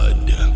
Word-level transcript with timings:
blood. 0.00 0.49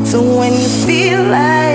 So 0.05 0.20
when 0.38 0.53
you 0.53 0.68
feel 0.87 1.22
like 1.25 1.65